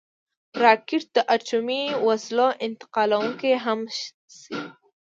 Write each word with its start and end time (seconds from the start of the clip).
راکټ 0.63 1.03
د 1.15 1.17
اټومي 1.35 1.83
وسلو 2.07 2.47
انتقالونکی 2.65 3.53
هم 3.63 3.79
شي 4.41 4.59